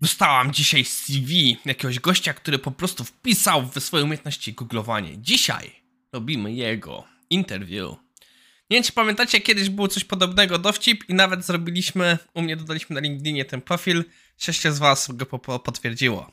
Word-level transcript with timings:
Dostałam 0.00 0.52
dzisiaj 0.52 0.84
CV 0.84 1.56
jakiegoś 1.64 2.00
gościa, 2.00 2.34
który 2.34 2.58
po 2.58 2.70
prostu 2.70 3.04
wpisał 3.04 3.66
w 3.66 3.80
swoje 3.80 4.04
umiejętności 4.04 4.52
googlowanie. 4.52 5.18
Dzisiaj 5.18 5.72
robimy 6.12 6.52
jego 6.52 7.04
interview. 7.30 7.96
Nie 8.70 8.76
wiem, 8.76 8.84
czy 8.84 8.92
pamiętacie, 8.92 9.40
kiedyś 9.40 9.70
było 9.70 9.88
coś 9.88 10.04
podobnego, 10.04 10.58
dowcip 10.58 11.08
i 11.08 11.14
nawet 11.14 11.44
zrobiliśmy, 11.44 12.18
u 12.34 12.42
mnie 12.42 12.56
dodaliśmy 12.56 12.94
na 12.94 13.00
LinkedInie 13.00 13.44
ten 13.44 13.60
profil, 13.60 14.04
sześciu 14.36 14.72
z 14.72 14.78
was 14.78 15.08
go 15.12 15.26
po 15.26 15.58
potwierdziło. 15.58 16.32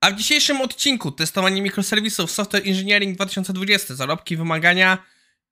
A 0.00 0.10
w 0.10 0.16
dzisiejszym 0.16 0.60
odcinku 0.60 1.12
testowanie 1.12 1.62
mikroserwisów 1.62 2.30
Software 2.30 2.62
Engineering 2.68 3.16
2020, 3.16 3.94
zarobki, 3.94 4.36
wymagania 4.36 4.98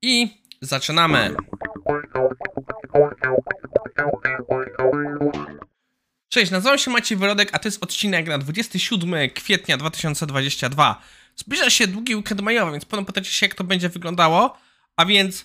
i 0.03 0.29
zaczynamy. 0.61 1.37
Cześć, 6.35 6.53
nazywam 6.53 6.79
się 6.79 6.91
Maciej 6.91 7.19
Wyrodek, 7.19 7.49
a 7.53 7.59
to 7.59 7.69
jest 7.69 7.83
odcinek 7.83 8.27
na 8.27 8.39
27 8.39 9.31
kwietnia 9.31 9.77
2022. 9.77 11.03
Zbliża 11.37 11.71
się 11.71 11.87
długi 11.87 12.17
weekend 12.17 12.41
majowy, 12.41 12.73
więc 12.73 12.85
pewno 12.85 13.07
pytacie 13.07 13.31
się, 13.31 13.47
jak 13.47 13.55
to 13.55 13.65
będzie 13.65 13.89
wyglądało. 13.89 14.59
A 14.97 15.05
więc... 15.05 15.45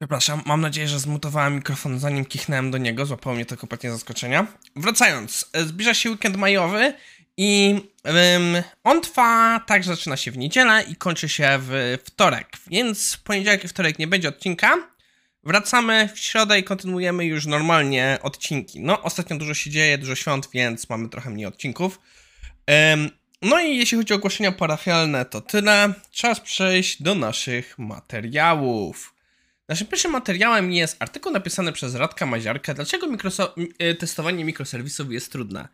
Przepraszam, 0.00 0.42
mam 0.46 0.60
nadzieję, 0.60 0.88
że 0.88 1.00
zmutowałem 1.00 1.54
mikrofon 1.54 1.98
zanim 1.98 2.24
kichnąłem 2.24 2.70
do 2.70 2.78
niego, 2.78 3.06
złapało 3.06 3.36
mnie 3.36 3.46
to 3.46 3.56
kompletnie 3.56 3.90
zaskoczenia. 3.90 4.46
Wracając, 4.76 5.50
zbliża 5.66 5.94
się 5.94 6.10
weekend 6.10 6.36
majowy 6.36 6.94
i 7.36 7.80
um, 8.04 8.62
on 8.84 9.00
trwa 9.00 9.60
tak, 9.66 9.84
zaczyna 9.84 10.16
się 10.16 10.30
w 10.30 10.38
niedzielę 10.38 10.84
i 10.88 10.96
kończy 10.96 11.28
się 11.28 11.58
w 11.60 11.98
wtorek, 12.04 12.56
więc 12.66 13.16
poniedziałek 13.16 13.64
i 13.64 13.68
wtorek 13.68 13.98
nie 13.98 14.06
będzie 14.06 14.28
odcinka, 14.28 14.91
Wracamy 15.44 16.08
w 16.14 16.18
środę 16.18 16.58
i 16.58 16.64
kontynuujemy 16.64 17.24
już 17.24 17.46
normalnie 17.46 18.18
odcinki. 18.22 18.80
No, 18.80 19.02
ostatnio 19.02 19.36
dużo 19.36 19.54
się 19.54 19.70
dzieje, 19.70 19.98
dużo 19.98 20.14
świąt, 20.14 20.48
więc 20.54 20.88
mamy 20.88 21.08
trochę 21.08 21.30
mniej 21.30 21.46
odcinków. 21.46 22.00
no 23.42 23.60
i 23.60 23.76
jeśli 23.76 23.98
chodzi 23.98 24.12
o 24.12 24.16
ogłoszenia 24.16 24.52
parafialne, 24.52 25.24
to 25.24 25.40
tyle. 25.40 25.94
Czas 26.10 26.40
przejść 26.40 27.02
do 27.02 27.14
naszych 27.14 27.78
materiałów. 27.78 29.14
Naszym 29.68 29.86
pierwszym 29.86 30.10
materiałem 30.10 30.72
jest 30.72 30.96
artykuł 30.98 31.32
napisany 31.32 31.72
przez 31.72 31.94
Radka 31.94 32.26
Maziarkę. 32.26 32.74
Dlaczego 32.74 33.06
e, 33.78 33.94
testowanie 33.94 34.44
mikroserwisów 34.44 35.12
jest 35.12 35.32
trudne? 35.32 35.68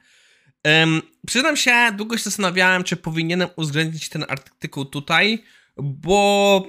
Um, 0.64 1.02
przyznam 1.26 1.56
się, 1.56 1.92
długo 1.96 2.16
się 2.18 2.24
zastanawiałem, 2.24 2.84
czy 2.84 2.96
powinienem 2.96 3.48
uwzględnić 3.56 4.08
ten 4.08 4.24
artykuł 4.28 4.84
tutaj, 4.84 5.44
bo 5.76 6.66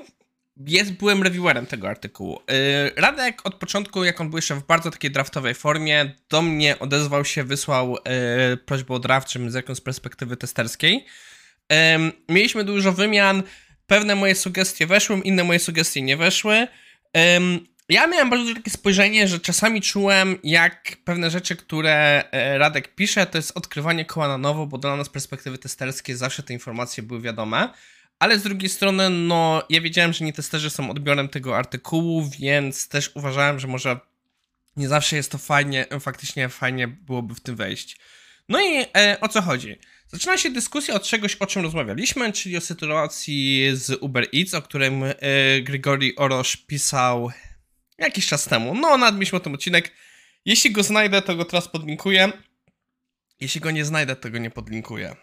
jest, 0.68 0.92
byłem 0.92 1.24
reviewerem 1.24 1.66
tego 1.66 1.90
artykułu. 1.90 2.40
Y, 2.40 3.02
Radek 3.02 3.46
od 3.46 3.56
początku, 3.56 4.04
jak 4.04 4.22
on 4.22 4.30
był 4.30 4.38
jeszcze 4.38 4.56
w 4.56 4.66
bardzo 4.66 4.92
takiej 4.92 5.12
draftowej 5.12 5.54
formie, 5.54 6.12
do 6.30 6.42
mnie 6.42 6.80
odezwał 6.80 7.26
się, 7.26 7.44
wysłał 7.44 7.92
yy, 7.92 8.58
prośbę 8.58 8.94
o 8.94 9.00
draft, 9.00 9.28
zerknął 9.48 9.76
z 9.76 9.82
perspektywy 9.82 10.38
testerskiej. 10.38 11.06
mieliśmy 12.30 12.64
dużo 12.64 12.94
wymian, 12.94 13.44
pewne 13.88 14.16
moje 14.16 14.36
sugestie 14.36 14.88
weszły, 14.88 15.20
inne 15.20 15.44
moje 15.44 15.60
sugestie 15.60 16.02
nie 16.02 16.18
weszły. 16.18 16.68
ja 17.90 18.08
miałem 18.08 18.30
bardzo 18.30 18.54
takie 18.54 18.72
spojrzenie, 18.72 19.28
że 19.28 19.40
czasami 19.40 19.82
czułem, 19.82 20.38
jak 20.44 20.98
pewne 21.04 21.30
rzeczy, 21.30 21.56
które 21.56 22.24
e, 22.32 22.58
Radek 22.58 22.96
pisze, 22.96 23.26
to 23.26 23.38
jest 23.38 23.58
odkrywanie 23.58 24.06
koła 24.06 24.28
na 24.28 24.38
nowo, 24.38 24.66
bo 24.66 24.78
dla 24.78 24.96
nas 24.96 25.10
perspektywy 25.10 25.58
testerskiej 25.58 26.16
zawsze 26.16 26.44
te 26.44 26.54
informacje 26.54 27.04
były 27.04 27.22
wiadome. 27.22 27.70
Ale 28.20 28.40
z 28.40 28.44
drugiej 28.44 28.70
strony, 28.70 29.10
no, 29.10 29.64
ja 29.70 29.82
wiedziałem, 29.82 30.14
że 30.14 30.26
nie 30.26 30.34
testerzy 30.34 30.70
są 30.70 30.92
odbiorem 30.92 31.30
tego 31.30 31.58
artykułu, 31.58 32.30
więc 32.40 32.88
też 32.88 33.12
uważałem, 33.16 33.60
że 33.60 33.68
może 33.68 34.00
nie 34.78 34.88
zawsze 34.88 35.16
jest 35.16 35.32
to 35.32 35.38
fajnie, 35.38 35.86
faktycznie 36.00 36.50
fajnie 36.50 36.88
byłoby 36.88 37.36
w 37.36 37.40
tym 37.40 37.56
wejść. 37.56 37.98
No 38.50 38.62
i 38.62 38.86
e, 38.98 39.18
o 39.22 39.28
co 39.28 39.42
chodzi? 39.42 39.76
Zaczyna 40.08 40.38
się 40.38 40.50
dyskusja 40.50 40.94
od 40.96 41.04
czegoś, 41.04 41.36
o 41.36 41.48
czym 41.48 41.62
rozmawialiśmy, 41.62 42.34
czyli 42.34 42.58
o 42.58 42.62
sytuacji 42.62 43.70
z 43.74 43.98
Uber 44.02 44.28
Eats, 44.36 44.54
o 44.54 44.62
którym 44.62 45.04
e, 45.04 45.14
Grigori 45.62 46.16
Orosz 46.16 46.58
pisał 46.58 47.32
jakiś 47.98 48.28
czas 48.28 48.46
temu. 48.46 48.76
No, 48.76 48.98
nadmieliśmy 48.98 49.40
tym 49.40 49.54
odcinek. 49.54 49.92
Jeśli 50.46 50.72
go 50.72 50.84
znajdę, 50.84 51.22
to 51.22 51.36
go 51.36 51.46
teraz 51.46 51.68
podlinkuję. 51.68 52.32
Jeśli 53.40 53.62
go 53.62 53.72
nie 53.72 53.86
znajdę, 53.86 54.16
to 54.16 54.30
go 54.30 54.38
nie 54.38 54.52
podlinkuję. 54.52 55.16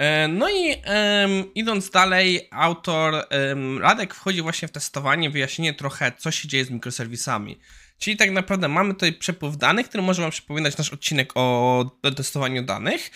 E, 0.00 0.28
no 0.28 0.50
i 0.50 0.68
um, 0.68 1.54
idąc 1.54 1.90
dalej, 1.90 2.48
autor 2.50 3.14
um, 3.14 3.78
Radek 3.78 4.14
wchodzi 4.14 4.42
właśnie 4.42 4.68
w 4.68 4.70
testowanie, 4.72 5.30
wyjaśnienie 5.30 5.74
trochę, 5.74 6.12
co 6.18 6.30
się 6.30 6.48
dzieje 6.48 6.64
z 6.64 6.70
mikroserwisami. 6.70 7.58
Czyli 7.98 8.16
tak 8.16 8.30
naprawdę 8.30 8.68
mamy 8.68 8.94
tutaj 8.94 9.12
przepływ 9.12 9.56
danych, 9.56 9.88
który 9.88 10.02
może 10.02 10.22
Wam 10.22 10.30
przypominać 10.30 10.76
nasz 10.76 10.90
odcinek 10.90 11.32
o 11.34 11.84
testowaniu 12.16 12.62
danych. 12.62 13.10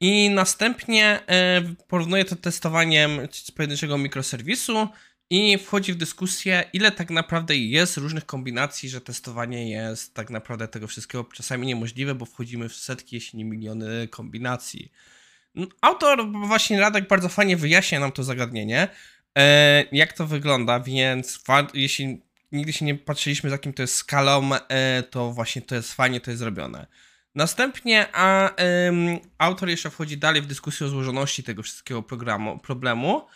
I 0.00 0.30
następnie 0.30 1.20
e, 1.26 1.62
porównuje 1.88 2.24
to 2.24 2.36
testowaniem 2.36 3.28
z 3.30 3.50
pojedynczego 3.50 3.98
mikroserwisu 3.98 4.88
i 5.30 5.58
wchodzi 5.58 5.92
w 5.92 5.96
dyskusję, 5.96 6.64
ile 6.72 6.92
tak 6.92 7.10
naprawdę 7.10 7.56
jest 7.56 7.96
różnych 7.96 8.26
kombinacji, 8.26 8.88
że 8.88 9.00
testowanie 9.00 9.70
jest 9.70 10.14
tak 10.14 10.30
naprawdę 10.30 10.68
tego 10.68 10.86
wszystkiego 10.86 11.24
czasami 11.24 11.66
niemożliwe, 11.66 12.14
bo 12.14 12.26
wchodzimy 12.26 12.68
w 12.68 12.76
setki, 12.76 13.16
jeśli 13.16 13.38
nie 13.38 13.44
miliony 13.44 14.08
kombinacji. 14.08 14.92
Autor, 15.80 16.32
właśnie 16.32 16.80
Radek, 16.80 17.08
bardzo 17.08 17.28
fajnie 17.28 17.56
wyjaśnia 17.56 18.00
nam 18.00 18.12
to 18.12 18.24
zagadnienie, 18.24 18.88
e, 19.38 19.84
jak 19.92 20.12
to 20.12 20.26
wygląda, 20.26 20.80
więc 20.80 21.44
jeśli 21.74 22.22
nigdy 22.52 22.72
się 22.72 22.84
nie 22.84 22.94
patrzyliśmy, 22.94 23.50
z 23.50 23.52
jakim 23.52 23.72
to 23.72 23.82
jest 23.82 23.94
skalą, 23.94 24.50
e, 24.54 25.02
to 25.02 25.32
właśnie 25.32 25.62
to 25.62 25.74
jest 25.74 25.94
fajnie, 25.94 26.20
to 26.20 26.30
jest 26.30 26.38
zrobione. 26.38 26.86
Następnie 27.34 28.06
a, 28.12 28.50
autor 29.38 29.68
jeszcze 29.68 29.90
wchodzi 29.90 30.18
dalej 30.18 30.42
w 30.42 30.46
dyskusję 30.46 30.86
o 30.86 30.90
złożoności 30.90 31.42
tego 31.42 31.62
wszystkiego 31.62 32.02
programu, 32.02 32.58
problemu 32.58 33.26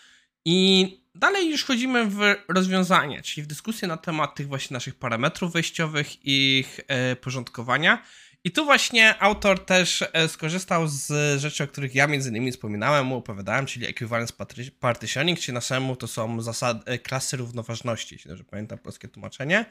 i 0.45 1.01
dalej 1.15 1.51
już 1.51 1.63
wchodzimy 1.63 2.05
w 2.05 2.19
rozwiązanie, 2.49 3.23
czyli 3.23 3.43
w 3.45 3.47
dyskusję 3.47 3.89
na 3.89 3.97
temat 3.97 4.35
tych 4.35 4.49
właśnie 4.49 4.75
naszych 4.75 4.95
parametrów 4.95 5.53
wejściowych, 5.53 6.27
ich 6.27 6.81
e, 6.89 7.17
porządkowania 7.17 8.03
i 8.45 8.51
tu 8.51 8.65
właśnie 8.65 9.23
autor 9.23 9.65
też 9.65 10.05
e, 10.13 10.29
skorzystał 10.29 10.89
z 10.89 11.41
rzeczy, 11.41 11.65
o 11.65 11.67
których 11.67 11.95
ja 11.95 12.07
między 12.07 12.29
innymi 12.29 12.53
wspominałem, 12.53 13.07
mu 13.07 13.17
opowiadałem, 13.17 13.67
czyli 13.67 13.87
equivalence 13.87 14.35
partitioning, 14.81 15.39
czyli 15.39 15.55
naszemu 15.55 15.97
to 15.97 16.09
są 16.09 16.41
zasady, 16.41 16.81
e, 16.87 16.99
klasy 16.99 17.37
równoważności, 17.37 18.15
jeśli 18.15 18.29
dobrze 18.29 18.45
pamiętam 18.45 18.79
polskie 18.79 19.09
tłumaczenie. 19.09 19.65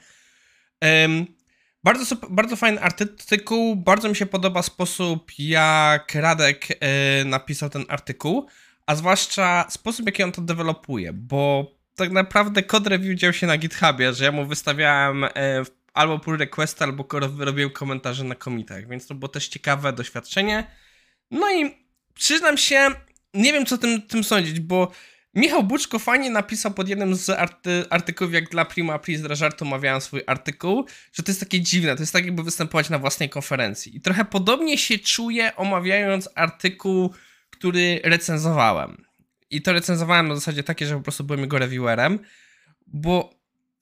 Um, 0.81 1.25
bardzo, 1.83 2.15
bardzo 2.29 2.55
fajny 2.55 2.81
artykuł, 2.81 3.75
bardzo 3.75 4.09
mi 4.09 4.15
się 4.15 4.25
podoba 4.25 4.61
sposób, 4.61 5.31
jak 5.39 6.15
Radek 6.15 6.67
e, 6.69 7.25
napisał 7.25 7.69
ten 7.69 7.85
artykuł, 7.89 8.47
a 8.85 8.95
zwłaszcza 8.95 9.65
sposób, 9.69 10.05
jaki 10.05 10.23
on 10.23 10.31
to 10.31 10.41
dewelopuje, 10.41 11.13
bo 11.13 11.71
tak 11.95 12.11
naprawdę 12.11 12.63
kod 12.63 12.87
review 12.87 13.19
dział 13.19 13.33
się 13.33 13.47
na 13.47 13.57
GitHubie, 13.57 14.13
że 14.13 14.25
ja 14.25 14.31
mu 14.31 14.45
wystawiałem 14.45 15.23
e, 15.23 15.29
albo 15.97 16.19
pull 16.19 16.37
request, 16.37 16.81
albo 16.81 17.05
robiłem 17.37 17.71
komentarze 17.71 18.23
na 18.23 18.35
komitach, 18.35 18.87
więc 18.87 19.07
to 19.07 19.15
było 19.15 19.29
też 19.29 19.47
ciekawe 19.47 19.93
doświadczenie. 19.93 20.71
No 21.31 21.53
i 21.53 21.87
przyznam 22.13 22.57
się, 22.57 22.89
nie 23.33 23.53
wiem 23.53 23.65
co 23.65 23.77
tym, 23.77 24.01
tym 24.01 24.23
sądzić, 24.23 24.59
bo 24.59 24.91
Michał 25.37 25.63
Buczko 25.63 25.99
fajnie 25.99 26.29
napisał 26.29 26.73
pod 26.73 26.89
jednym 26.89 27.15
z 27.15 27.29
arty, 27.29 27.85
artykułów, 27.89 28.33
jak 28.33 28.49
dla 28.49 28.65
Prima 28.65 28.93
Aprilis 28.93 29.21
dla 29.21 29.35
żartu 29.35 29.65
omawiałem 29.65 30.01
swój 30.01 30.21
artykuł, 30.27 30.85
że 31.13 31.23
to 31.23 31.31
jest 31.31 31.39
takie 31.39 31.61
dziwne, 31.61 31.95
to 31.95 32.01
jest 32.01 32.13
tak 32.13 32.25
jakby 32.25 32.43
występować 32.43 32.89
na 32.89 32.99
własnej 32.99 33.29
konferencji. 33.29 33.97
I 33.97 34.01
trochę 34.01 34.25
podobnie 34.25 34.77
się 34.77 34.99
czuję 34.99 35.55
omawiając 35.55 36.29
artykuł, 36.35 37.13
który 37.49 38.01
recenzowałem. 38.03 39.05
I 39.49 39.61
to 39.61 39.73
recenzowałem 39.73 40.27
na 40.27 40.35
zasadzie 40.35 40.63
takie, 40.63 40.85
że 40.85 40.95
po 40.95 41.01
prostu 41.01 41.23
byłem 41.23 41.41
jego 41.41 41.57
reviewerem, 41.57 42.19
bo 42.87 43.36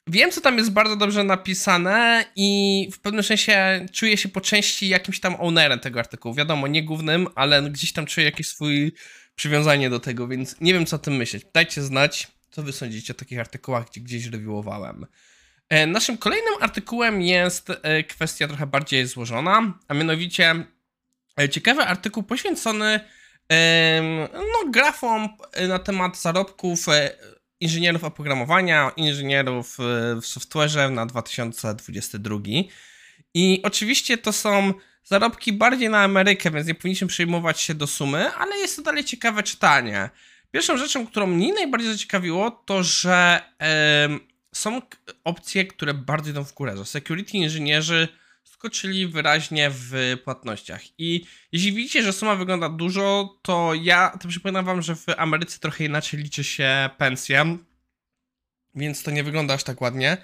Wiem, 0.07 0.31
co 0.31 0.41
tam 0.41 0.57
jest 0.57 0.71
bardzo 0.71 0.95
dobrze 0.95 1.23
napisane 1.23 2.25
i 2.35 2.89
w 2.93 2.99
pewnym 2.99 3.23
sensie 3.23 3.85
czuję 3.91 4.17
się 4.17 4.29
po 4.29 4.41
części 4.41 4.87
jakimś 4.87 5.19
tam 5.19 5.35
ownerem 5.39 5.79
tego 5.79 5.99
artykułu. 5.99 6.35
Wiadomo, 6.35 6.67
nie 6.67 6.83
głównym, 6.83 7.27
ale 7.35 7.61
gdzieś 7.61 7.93
tam 7.93 8.05
czuję 8.05 8.25
jakieś 8.25 8.47
swoje 8.47 8.91
przywiązanie 9.35 9.89
do 9.89 9.99
tego, 9.99 10.27
więc 10.27 10.55
nie 10.61 10.73
wiem, 10.73 10.85
co 10.85 10.95
o 10.95 10.99
tym 10.99 11.15
myśleć. 11.15 11.43
Dajcie 11.53 11.81
znać, 11.81 12.27
co 12.51 12.63
wy 12.63 12.73
sądzicie 12.73 13.13
o 13.13 13.15
takich 13.15 13.39
artykułach, 13.39 13.85
gdzie 13.91 14.01
gdzieś 14.01 14.25
reviewowałem. 14.25 15.05
E, 15.69 15.87
naszym 15.87 16.17
kolejnym 16.17 16.53
artykułem 16.61 17.21
jest 17.21 17.69
e, 17.69 18.03
kwestia 18.03 18.47
trochę 18.47 18.67
bardziej 18.67 19.07
złożona, 19.07 19.73
a 19.87 19.93
mianowicie 19.93 20.65
e, 21.39 21.49
ciekawy 21.49 21.81
artykuł 21.81 22.23
poświęcony 22.23 22.99
no, 24.33 24.71
grafom 24.71 25.29
na 25.67 25.79
temat 25.79 26.21
zarobków 26.21 26.85
inżynierów 27.59 28.03
oprogramowania, 28.03 28.91
inżynierów 28.95 29.77
e, 29.79 29.83
w 30.15 30.25
software'ze 30.25 30.91
na 30.91 31.05
2022. 31.05 32.39
I 33.33 33.61
oczywiście 33.63 34.17
to 34.17 34.33
są 34.33 34.73
zarobki 35.03 35.53
bardziej 35.53 35.89
na 35.89 36.03
Amerykę, 36.03 36.51
więc 36.51 36.67
nie 36.67 36.75
powinniśmy 36.75 37.07
przejmować 37.07 37.61
się 37.61 37.73
do 37.73 37.87
sumy, 37.87 38.31
ale 38.31 38.57
jest 38.57 38.75
to 38.75 38.81
dalej 38.81 39.03
ciekawe 39.03 39.43
czytanie. 39.43 40.09
Pierwszą 40.51 40.77
rzeczą, 40.77 41.07
którą 41.07 41.27
mnie 41.27 41.53
najbardziej 41.53 41.91
zaciekawiło, 41.91 42.51
to 42.51 42.83
że 42.83 43.41
są 44.55 44.81
opcje, 45.23 45.65
które 45.65 45.93
bardzo 45.93 46.29
idą 46.29 46.43
w 46.43 46.53
górę, 46.53 46.77
że 46.77 46.85
security 46.85 47.37
inżynierzy 47.37 48.07
skoczyli 48.45 49.07
wyraźnie 49.07 49.69
w 49.73 50.17
płatnościach. 50.23 50.81
I 50.97 51.25
jeśli 51.51 51.73
widzicie, 51.73 52.03
że 52.03 52.13
suma 52.13 52.35
wygląda 52.35 52.69
dużo, 52.69 53.37
to 53.41 53.73
ja 53.73 54.17
to 54.21 54.27
przypominam 54.27 54.65
wam, 54.65 54.81
że 54.81 54.95
w 54.95 55.05
Ameryce 55.17 55.59
trochę 55.59 55.83
inaczej 55.83 56.19
liczy 56.19 56.43
się 56.43 56.89
pensja, 56.97 57.45
więc 58.75 59.03
to 59.03 59.11
nie 59.11 59.23
wygląda 59.23 59.53
aż 59.53 59.63
tak 59.63 59.81
ładnie. 59.81 60.17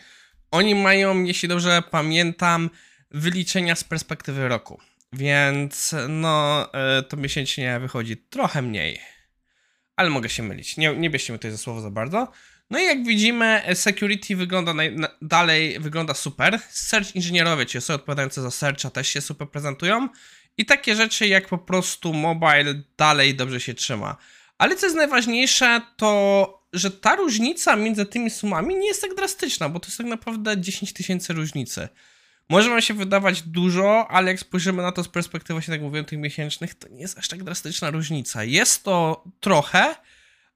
Oni 0.52 0.76
mają, 0.76 1.24
jeśli 1.24 1.50
dobrze 1.50 1.84
pamiętam, 1.92 2.70
wyliczenia 3.12 3.76
z 3.76 3.84
perspektywy 3.84 4.48
roku. 4.48 4.82
Więc 5.14 5.96
no, 6.10 6.68
e, 6.74 7.04
to 7.04 7.18
miesięcznie 7.18 7.80
wychodzi 7.80 8.18
trochę 8.18 8.62
mniej. 8.62 9.00
Ale 9.96 10.10
mogę 10.10 10.30
się 10.30 10.44
mylić. 10.44 10.78
Nie, 10.78 10.96
nie 10.96 11.10
bierzcie 11.10 11.34
mi 11.34 11.40
tutaj 11.40 11.52
za 11.52 11.58
słowo 11.58 11.82
za 11.82 11.90
bardzo. 11.90 12.32
No 12.72 12.80
i 12.80 12.86
jak 12.86 13.04
widzimy, 13.04 13.62
security 13.74 14.36
wygląda 14.36 14.74
na, 14.74 14.84
dalej 15.22 15.80
wygląda 15.80 16.14
super. 16.14 16.60
Search 16.70 17.16
inżynierowie, 17.16 17.66
czyli 17.66 17.80
osoby 17.80 17.96
odpowiadające 17.96 18.42
za 18.42 18.52
searcha 18.52 18.90
też 18.90 19.08
się 19.08 19.22
super 19.22 19.50
prezentują. 19.50 20.10
I 20.58 20.66
takie 20.66 20.96
rzeczy 20.96 21.28
jak 21.28 21.48
po 21.48 21.58
prostu 21.58 22.14
mobile 22.14 22.84
dalej 22.98 23.36
dobrze 23.36 23.62
się 23.62 23.74
trzyma. 23.74 24.18
Ale 24.58 24.76
co 24.76 24.86
jest 24.86 24.96
najważniejsze, 24.96 25.82
to 25.98 26.62
że 26.74 26.92
ta 26.92 27.16
różnica 27.16 27.76
między 27.76 28.06
tymi 28.06 28.30
sumami 28.30 28.76
nie 28.76 28.88
jest 28.88 29.02
tak 29.02 29.16
drastyczna, 29.16 29.70
bo 29.70 29.80
to 29.80 29.88
jest 29.88 29.98
tak 29.98 30.08
naprawdę 30.08 30.62
10 30.62 30.94
tysięcy 30.94 31.34
różnicy. 31.34 31.88
Może 32.50 32.70
wam 32.70 32.82
się 32.82 32.94
wydawać 32.94 33.42
dużo, 33.42 34.08
ale 34.10 34.32
jak 34.32 34.40
spojrzymy 34.40 34.82
na 34.82 34.92
to 34.92 35.04
z 35.04 35.08
perspektywy, 35.08 35.54
właśnie 35.54 35.74
tak 35.74 35.82
mówiłem, 35.82 36.06
tych 36.06 36.20
miesięcznych, 36.20 36.76
to 36.76 36.88
nie 36.88 37.02
jest 37.02 37.18
aż 37.18 37.28
tak 37.28 37.44
drastyczna 37.44 37.90
różnica. 37.90 38.44
Jest 38.44 38.84
to 38.84 39.24
trochę, 39.40 39.96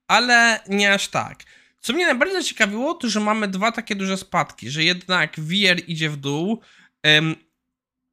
ale 0.07 0.59
nie 0.67 0.93
aż 0.93 1.07
tak. 1.07 1.43
Co 1.85 1.93
mnie 1.93 2.05
najbardziej 2.05 2.41
zaciekawiło, 2.41 2.93
to 2.93 3.09
że 3.09 3.19
mamy 3.19 3.47
dwa 3.47 3.71
takie 3.71 3.95
duże 3.95 4.17
spadki, 4.17 4.69
że 4.69 4.83
jednak 4.83 5.39
VR 5.39 5.81
idzie 5.87 6.09
w 6.09 6.17
dół. 6.17 6.61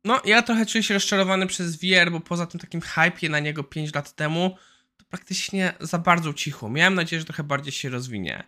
no, 0.04 0.20
ja 0.24 0.42
trochę 0.42 0.66
czuję 0.66 0.82
się 0.82 0.94
rozczarowany 0.94 1.46
przez 1.46 1.76
VR, 1.76 2.10
bo 2.10 2.20
poza 2.20 2.46
tym 2.46 2.60
takim 2.60 2.80
hypie 2.80 3.28
na 3.28 3.40
niego 3.40 3.64
5 3.64 3.94
lat 3.94 4.14
temu, 4.14 4.56
to 4.96 5.04
praktycznie 5.10 5.72
za 5.80 5.98
bardzo 5.98 6.34
cicho. 6.34 6.70
Miałem 6.70 6.94
nadzieję, 6.94 7.20
że 7.20 7.26
trochę 7.26 7.42
bardziej 7.42 7.72
się 7.72 7.88
rozwinie. 7.88 8.44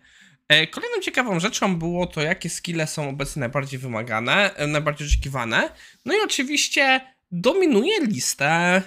E, 0.49 0.67
kolejną 0.67 1.01
ciekawą 1.01 1.41
rzeczą 1.41 1.77
było 1.79 2.07
to, 2.07 2.23
jakie 2.23 2.51
skille 2.51 2.87
są 2.87 3.09
obecnie 3.09 3.41
najbardziej 3.41 3.79
wymagane, 3.79 4.55
e, 4.57 4.67
najbardziej 4.67 5.07
oczekiwane. 5.07 5.71
No 6.05 6.15
i 6.15 6.21
oczywiście 6.25 7.01
dominuje 7.33 8.01
listę 8.01 8.83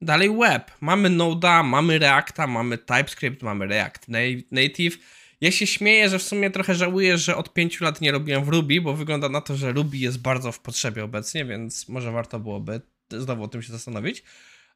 dalej 0.00 0.36
web. 0.36 0.70
Mamy 0.80 1.10
Node'a, 1.10 1.64
mamy 1.64 1.98
Reacta, 1.98 2.46
mamy 2.46 2.78
TypeScript, 2.78 3.42
mamy 3.42 3.66
React 3.66 4.06
Native. 4.50 4.98
Ja 5.40 5.50
się 5.50 5.66
śmieję, 5.66 6.08
że 6.08 6.18
w 6.18 6.22
sumie 6.22 6.50
trochę 6.50 6.74
żałuję, 6.74 7.18
że 7.18 7.36
od 7.36 7.52
5 7.52 7.80
lat 7.80 8.00
nie 8.00 8.12
robiłem 8.12 8.44
w 8.44 8.48
Ruby, 8.48 8.80
bo 8.80 8.94
wygląda 8.94 9.28
na 9.28 9.40
to, 9.40 9.56
że 9.56 9.72
Ruby 9.72 9.96
jest 9.96 10.18
bardzo 10.18 10.52
w 10.52 10.60
potrzebie 10.60 11.04
obecnie, 11.04 11.44
więc 11.44 11.88
może 11.88 12.12
warto 12.12 12.40
byłoby 12.40 12.80
znowu 13.10 13.42
o 13.42 13.48
tym 13.48 13.62
się 13.62 13.72
zastanowić. 13.72 14.22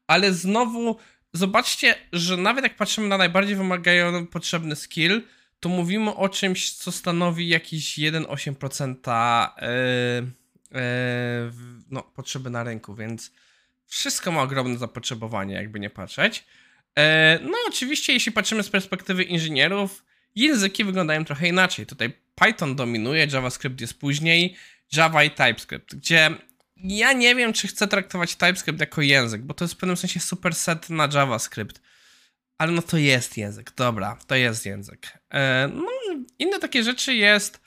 Ale 0.06 0.32
znowu 0.32 0.96
zobaczcie, 1.32 1.94
że 2.12 2.36
nawet 2.36 2.64
jak 2.64 2.76
patrzymy 2.76 3.08
na 3.08 3.18
najbardziej 3.18 3.56
wymagający 3.56 4.30
potrzebny 4.30 4.76
skill, 4.76 5.22
to 5.60 5.68
mówimy 5.68 6.14
o 6.14 6.28
czymś, 6.28 6.72
co 6.72 6.92
stanowi 6.92 7.48
jakieś 7.48 7.98
1,8% 7.98 9.50
yy, 9.62 10.80
yy, 10.80 10.80
no, 11.90 12.02
potrzeby 12.02 12.50
na 12.50 12.64
rynku, 12.64 12.94
więc 12.94 13.32
wszystko 13.86 14.32
ma 14.32 14.42
ogromne 14.42 14.78
zapotrzebowanie, 14.78 15.54
jakby 15.54 15.80
nie 15.80 15.90
patrzeć. 15.90 16.44
Yy, 16.96 17.02
no 17.42 17.58
oczywiście, 17.68 18.12
jeśli 18.12 18.32
patrzymy 18.32 18.62
z 18.62 18.68
perspektywy 18.68 19.22
inżynierów, 19.22 20.04
języki 20.34 20.84
wyglądają 20.84 21.24
trochę 21.24 21.48
inaczej. 21.48 21.86
Tutaj 21.86 22.12
Python 22.34 22.76
dominuje, 22.76 23.26
JavaScript 23.32 23.80
jest 23.80 24.00
później, 24.00 24.56
Java 24.96 25.24
i 25.24 25.30
TypeScript, 25.30 25.94
gdzie 25.94 26.30
ja 26.76 27.12
nie 27.12 27.34
wiem, 27.34 27.52
czy 27.52 27.68
chcę 27.68 27.88
traktować 27.88 28.36
TypeScript 28.36 28.80
jako 28.80 29.02
język, 29.02 29.42
bo 29.42 29.54
to 29.54 29.64
jest 29.64 29.74
w 29.74 29.76
pewnym 29.76 29.96
sensie 29.96 30.20
superset 30.20 30.90
na 30.90 31.08
JavaScript. 31.14 31.80
Ale 32.58 32.72
no 32.72 32.82
to 32.82 32.96
jest 32.96 33.36
język, 33.36 33.72
dobra, 33.76 34.18
to 34.26 34.34
jest 34.34 34.66
język. 34.66 35.18
E, 35.30 35.70
no, 35.74 35.86
inne 36.38 36.58
takie 36.58 36.82
rzeczy 36.82 37.14
jest 37.14 37.60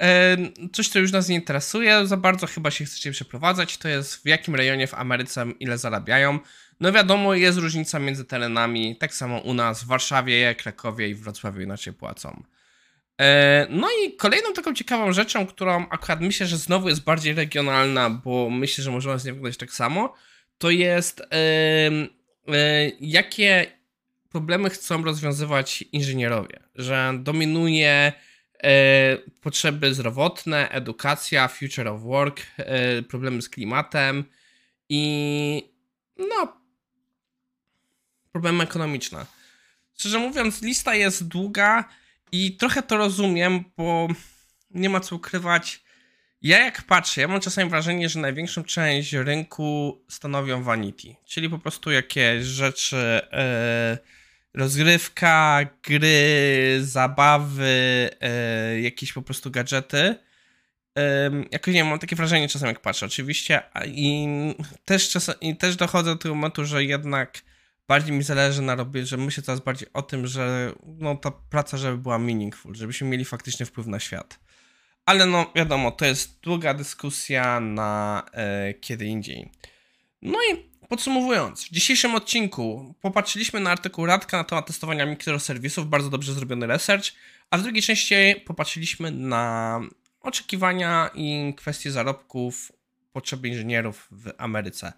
e, 0.00 0.36
coś, 0.72 0.88
co 0.88 0.98
już 0.98 1.12
nas 1.12 1.28
nie 1.28 1.34
interesuje, 1.34 2.06
za 2.06 2.16
bardzo 2.16 2.46
chyba 2.46 2.70
się 2.70 2.84
chcecie 2.84 3.12
przeprowadzać, 3.12 3.78
to 3.78 3.88
jest 3.88 4.22
w 4.22 4.26
jakim 4.26 4.54
rejonie 4.54 4.86
w 4.86 4.94
Ameryce 4.94 5.46
ile 5.60 5.78
zarabiają. 5.78 6.38
No 6.80 6.92
wiadomo, 6.92 7.34
jest 7.34 7.58
różnica 7.58 7.98
między 7.98 8.24
terenami, 8.24 8.96
tak 8.96 9.14
samo 9.14 9.38
u 9.38 9.54
nas 9.54 9.84
w 9.84 9.86
Warszawie, 9.86 10.54
Krakowie 10.54 11.08
i 11.08 11.14
Wrocławiu 11.14 11.60
inaczej 11.60 11.92
płacą. 11.92 12.42
E, 13.20 13.66
no 13.70 13.88
i 14.04 14.16
kolejną 14.16 14.52
taką 14.52 14.74
ciekawą 14.74 15.12
rzeczą, 15.12 15.46
którą 15.46 15.86
akurat 15.90 16.20
myślę, 16.20 16.46
że 16.46 16.56
znowu 16.56 16.88
jest 16.88 17.04
bardziej 17.04 17.34
regionalna, 17.34 18.10
bo 18.10 18.50
myślę, 18.50 18.84
że 18.84 18.90
możemy 18.90 19.18
z 19.18 19.24
nie 19.24 19.32
wyglądać 19.32 19.58
tak 19.58 19.72
samo, 19.72 20.14
to 20.58 20.70
jest 20.70 21.22
jakie 23.00 23.66
problemy 24.30 24.70
chcą 24.70 25.04
rozwiązywać 25.04 25.84
inżynierowie, 25.92 26.60
że 26.74 27.12
dominuje 27.18 28.12
e, 28.62 29.16
potrzeby 29.40 29.94
zdrowotne, 29.94 30.68
edukacja, 30.70 31.48
future 31.48 31.88
of 31.88 32.00
work, 32.00 32.40
e, 32.56 33.02
problemy 33.02 33.42
z 33.42 33.48
klimatem 33.48 34.24
i 34.88 35.72
no 36.16 36.59
problemy 38.32 38.64
ekonomiczne. 38.64 39.26
Szczerze 39.98 40.18
mówiąc, 40.18 40.62
lista 40.62 40.94
jest 40.94 41.28
długa 41.28 41.84
i 42.32 42.56
trochę 42.56 42.82
to 42.82 42.96
rozumiem, 42.96 43.64
bo 43.76 44.08
nie 44.70 44.90
ma 44.90 45.00
co 45.00 45.16
ukrywać. 45.16 45.82
Ja 46.42 46.64
jak 46.64 46.82
patrzę, 46.82 47.20
ja 47.20 47.28
mam 47.28 47.40
czasami 47.40 47.70
wrażenie, 47.70 48.08
że 48.08 48.20
największą 48.20 48.64
część 48.64 49.12
rynku 49.12 50.00
stanowią 50.08 50.62
vanity, 50.62 51.16
czyli 51.26 51.48
po 51.48 51.58
prostu 51.58 51.90
jakieś 51.90 52.44
rzeczy 52.44 53.20
yy, 53.32 54.20
rozgrywka, 54.54 55.60
gry, 55.82 56.78
zabawy, 56.82 58.10
e, 58.20 58.80
jakieś 58.80 59.12
po 59.12 59.22
prostu 59.22 59.50
gadżety. 59.50 60.14
E, 60.98 61.30
jakoś 61.50 61.74
nie 61.74 61.84
mam 61.84 61.98
takie 61.98 62.16
wrażenie 62.16 62.48
czasem 62.48 62.68
jak 62.68 62.80
patrzę, 62.80 63.06
oczywiście. 63.06 63.62
I 63.86 64.28
też, 64.84 65.10
czasem, 65.10 65.34
i 65.40 65.56
też 65.56 65.76
dochodzę 65.76 66.10
do 66.10 66.16
tego 66.16 66.34
momentu, 66.34 66.64
że 66.64 66.84
jednak 66.84 67.42
bardziej 67.90 68.16
mi 68.16 68.22
zależy 68.22 68.62
na 68.62 68.74
robieniu, 68.74 69.06
że 69.06 69.16
myślę 69.16 69.42
coraz 69.42 69.60
bardziej 69.60 69.88
o 69.92 70.02
tym, 70.02 70.26
że 70.26 70.72
no, 70.86 71.16
ta 71.16 71.30
praca, 71.30 71.76
żeby 71.76 71.98
była 71.98 72.18
meaningful, 72.18 72.74
żebyśmy 72.74 73.08
mieli 73.08 73.24
faktycznie 73.24 73.66
wpływ 73.66 73.86
na 73.86 74.00
świat. 74.00 74.38
Ale 75.06 75.26
no 75.26 75.52
wiadomo, 75.54 75.90
to 75.90 76.04
jest 76.04 76.40
długa 76.40 76.74
dyskusja 76.74 77.60
na 77.60 78.22
e, 78.32 78.74
kiedy 78.74 79.04
indziej. 79.04 79.50
No 80.22 80.38
i 80.52 80.70
Podsumowując, 80.88 81.64
w 81.64 81.70
dzisiejszym 81.70 82.14
odcinku 82.14 82.94
popatrzyliśmy 83.00 83.60
na 83.60 83.70
artykuł 83.70 84.06
Radka 84.06 84.36
na 84.36 84.44
temat 84.44 84.66
testowania 84.66 85.06
mikroserwisów, 85.06 85.88
bardzo 85.88 86.10
dobrze 86.10 86.34
zrobiony 86.34 86.66
research, 86.66 87.04
a 87.50 87.58
w 87.58 87.62
drugiej 87.62 87.82
części 87.82 88.14
popatrzyliśmy 88.46 89.10
na 89.10 89.80
oczekiwania 90.20 91.10
i 91.14 91.54
kwestie 91.56 91.90
zarobków, 91.90 92.72
potrzeby 93.12 93.48
inżynierów 93.48 94.08
w 94.10 94.30
Ameryce. 94.38 94.92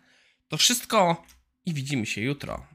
To 0.49 0.57
wszystko 0.57 1.25
i 1.67 1.75
widzimy 1.75 2.07
się 2.07 2.21
jutro. 2.21 2.72